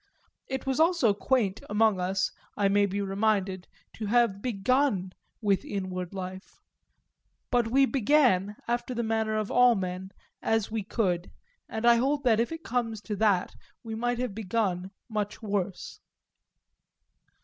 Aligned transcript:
It 0.47 0.65
was 0.65 0.79
also 0.79 1.13
quaint, 1.13 1.61
among 1.69 1.99
us, 1.99 2.31
I 2.57 2.69
may 2.69 2.87
be 2.87 3.01
reminded, 3.03 3.67
to 3.97 4.07
have 4.07 4.41
begun 4.41 5.11
with 5.41 5.61
the 5.61 5.75
inward 5.75 6.11
life; 6.11 6.59
but 7.51 7.67
we 7.67 7.85
began, 7.85 8.55
after 8.67 8.95
the 8.95 9.03
manner 9.03 9.37
of 9.37 9.51
all 9.51 9.75
men, 9.75 10.09
as 10.41 10.71
we 10.71 10.81
could, 10.81 11.29
and 11.69 11.85
I 11.85 11.97
hold 11.97 12.23
that 12.23 12.39
if 12.39 12.51
it 12.51 12.63
comes 12.63 12.99
to 13.01 13.15
that 13.17 13.55
we 13.83 13.93
might 13.93 14.17
have 14.17 14.33
begun 14.33 14.89
much 15.07 15.43
worse. 15.43 15.99